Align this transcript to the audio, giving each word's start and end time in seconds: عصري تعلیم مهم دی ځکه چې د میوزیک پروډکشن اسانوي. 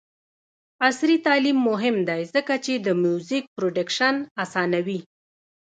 عصري 0.87 1.15
تعلیم 1.25 1.57
مهم 1.69 1.97
دی 2.09 2.21
ځکه 2.35 2.53
چې 2.65 2.73
د 2.77 2.87
میوزیک 3.03 3.43
پروډکشن 3.55 4.15
اسانوي. 4.43 4.99